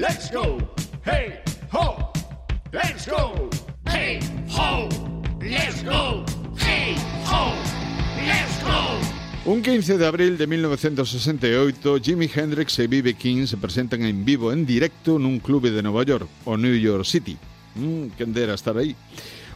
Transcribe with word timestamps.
let's 0.00 0.30
go. 0.30 0.56
Hey, 1.04 1.40
ho, 1.70 2.10
let's 2.72 3.06
go. 3.06 3.50
Hey, 3.84 4.18
ho, 4.48 4.88
let's 5.40 5.82
go. 5.84 6.24
Hey, 6.56 6.96
ho, 7.26 7.52
let's 8.16 8.62
go. 8.64 8.98
Un 9.44 9.62
15 9.62 9.98
de 9.98 10.06
abril 10.06 10.38
de 10.38 10.46
1968, 10.46 12.00
Jimi 12.02 12.30
Hendrix 12.34 12.78
e 12.78 12.86
B.B. 12.86 13.14
King 13.14 13.46
se 13.46 13.56
presentan 13.56 14.02
en 14.04 14.24
vivo, 14.24 14.52
en 14.52 14.64
directo, 14.64 15.18
nun 15.18 15.38
clube 15.38 15.70
de 15.70 15.82
Nova 15.82 16.02
York, 16.04 16.28
o 16.44 16.56
New 16.56 16.74
York 16.74 17.04
City. 17.04 17.36
Mm, 17.74 18.16
quen 18.16 18.32
dera 18.32 18.54
estar 18.54 18.76
aí. 18.76 18.96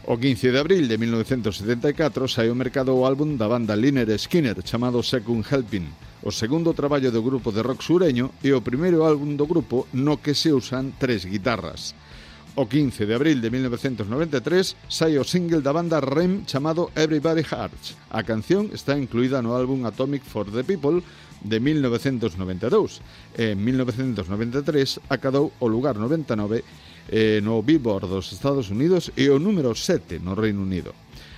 O 0.07 0.21
15 0.21 0.53
de 0.53 0.61
abril 0.61 0.85
de 0.85 1.01
1974 1.01 2.29
saiu 2.29 2.53
ao 2.53 2.61
mercado 2.61 2.93
o 2.93 3.09
álbum 3.09 3.41
da 3.41 3.49
banda 3.49 3.73
Liner 3.73 4.13
Skinner 4.21 4.61
chamado 4.61 5.01
Second 5.01 5.41
Helping, 5.49 5.89
o 6.21 6.29
segundo 6.29 6.77
traballo 6.77 7.09
do 7.09 7.25
grupo 7.25 7.49
de 7.49 7.65
rock 7.65 7.81
sureño 7.81 8.37
e 8.45 8.53
o 8.53 8.61
primeiro 8.61 9.01
álbum 9.09 9.33
do 9.33 9.49
grupo 9.49 9.89
no 9.97 10.21
que 10.21 10.37
se 10.37 10.53
usan 10.53 10.93
tres 11.01 11.25
guitarras. 11.25 11.97
O 12.53 12.69
15 12.69 13.09
de 13.09 13.17
abril 13.17 13.41
de 13.41 13.49
1993 13.49 14.77
sai 14.93 15.17
o 15.17 15.25
single 15.25 15.65
da 15.65 15.73
banda 15.73 16.05
REM 16.05 16.45
chamado 16.45 16.93
Everybody 16.93 17.41
Hearts. 17.41 17.97
A 18.13 18.21
canción 18.29 18.69
está 18.77 18.93
incluída 19.01 19.41
no 19.41 19.57
álbum 19.57 19.89
Atomic 19.89 20.29
for 20.29 20.45
the 20.53 20.69
People 20.69 21.01
de 21.41 21.59
1992. 21.65 23.01
En 23.41 23.57
1993 23.57 25.01
acadou 25.09 25.49
o 25.65 25.67
lugar 25.67 25.97
99 25.97 26.61
eh, 27.09 27.41
no 27.43 27.63
Billboard 27.63 28.09
dos 28.09 28.33
Estados 28.33 28.71
Unidos 28.71 29.13
e 29.17 29.29
o 29.29 29.39
número 29.39 29.75
7 29.75 30.21
no 30.21 30.35
Reino 30.35 30.63
Unido. 30.63 30.93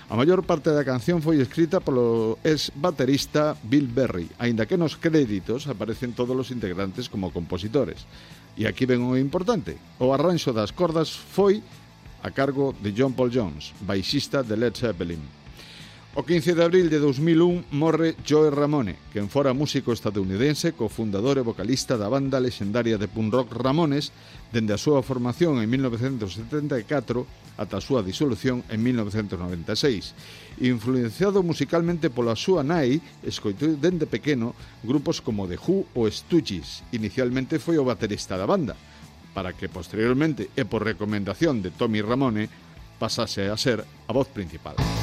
A 0.07 0.15
maior 0.15 0.39
parte 0.47 0.71
da 0.71 0.87
canción 0.87 1.19
foi 1.19 1.43
escrita 1.43 1.83
polo 1.83 2.39
ex-baterista 2.39 3.59
Bill 3.59 3.91
Berry, 3.91 4.31
aínda 4.39 4.63
que 4.63 4.79
nos 4.79 4.95
créditos 4.95 5.67
aparecen 5.67 6.15
todos 6.15 6.31
os 6.31 6.47
integrantes 6.47 7.11
como 7.11 7.35
compositores. 7.35 8.07
E 8.55 8.63
aquí 8.63 8.87
ven 8.87 9.03
o 9.03 9.19
importante. 9.19 9.75
O 9.99 10.15
arranxo 10.15 10.55
das 10.55 10.71
cordas 10.71 11.11
foi 11.11 11.59
a 12.23 12.31
cargo 12.31 12.71
de 12.79 12.95
John 12.95 13.11
Paul 13.11 13.29
Jones, 13.29 13.75
baixista 13.83 14.47
de 14.47 14.55
Led 14.55 14.79
Zeppelin. 14.79 15.19
O 16.17 16.25
15 16.25 16.57
de 16.57 16.63
abril 16.65 16.89
de 16.89 16.97
2001 16.97 17.77
morre 17.77 18.17
Joe 18.25 18.49
Ramone, 18.49 18.97
quen 19.13 19.29
fora 19.29 19.53
músico 19.53 19.93
estadounidense, 19.93 20.73
cofundador 20.73 21.37
e 21.37 21.45
vocalista 21.45 21.93
da 21.93 22.09
banda 22.09 22.41
lexendaria 22.41 22.97
de 22.97 23.05
punk 23.05 23.29
rock 23.29 23.53
Ramones 23.53 24.09
dende 24.49 24.73
a 24.73 24.81
súa 24.81 25.05
formación 25.05 25.61
en 25.61 25.69
1974 25.69 27.61
ata 27.61 27.77
a 27.77 27.85
súa 27.85 28.01
disolución 28.01 28.65
en 28.65 28.81
1996. 28.81 30.65
Influenciado 30.65 31.45
musicalmente 31.45 32.09
pola 32.09 32.33
súa 32.33 32.65
nai, 32.65 32.97
escoitou 33.21 33.77
dende 33.77 34.09
pequeno 34.09 34.57
grupos 34.81 35.21
como 35.21 35.45
The 35.45 35.61
Who 35.61 35.85
ou 35.93 36.09
Stooges. 36.09 36.81
Inicialmente 36.97 37.61
foi 37.61 37.77
o 37.77 37.85
baterista 37.85 38.41
da 38.41 38.49
banda, 38.49 38.73
para 39.37 39.53
que 39.53 39.69
posteriormente 39.69 40.49
e 40.57 40.65
por 40.65 40.81
recomendación 40.81 41.61
de 41.61 41.69
Tommy 41.69 42.01
Ramone 42.01 42.49
pasase 42.97 43.53
a 43.53 43.57
ser 43.61 43.85
a 43.85 44.11
voz 44.17 44.25
principal. 44.33 44.96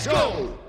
Let's 0.00 0.06
go! 0.06 0.59